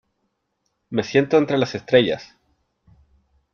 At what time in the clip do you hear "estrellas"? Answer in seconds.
1.75-2.35